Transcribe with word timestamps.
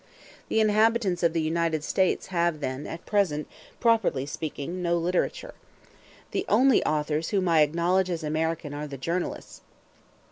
The 0.49 0.59
inhabitants 0.59 1.21
of 1.21 1.31
the 1.33 1.41
United 1.43 1.83
States 1.83 2.25
have 2.33 2.59
then 2.59 2.87
at 2.87 3.05
present, 3.05 3.47
properly 3.79 4.25
speaking, 4.25 4.81
no 4.81 4.97
literature. 4.97 5.53
The 6.31 6.43
only 6.49 6.83
authors 6.85 7.29
whom 7.29 7.47
I 7.47 7.61
acknowledge 7.61 8.09
as 8.09 8.23
American 8.23 8.73
are 8.73 8.87
the 8.87 8.97
journalists. 8.97 9.61